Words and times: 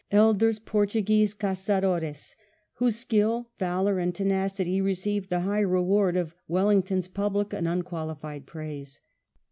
Elder's 0.09 0.57
Portuguese 0.57 1.35
Ca9adores, 1.35 2.35
whose 2.77 2.95
skill, 2.95 3.51
valour, 3.59 3.99
and 3.99 4.15
tenacity 4.15 4.81
received 4.81 5.29
the 5.29 5.41
high 5.41 5.59
reward 5.59 6.17
of 6.17 6.33
Wellington's 6.47 7.07
public 7.07 7.53
and 7.53 7.67
unqualified 7.67 8.47
praise. 8.47 8.99